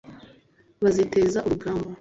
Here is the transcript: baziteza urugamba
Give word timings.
baziteza 0.83 1.39
urugamba 1.47 1.87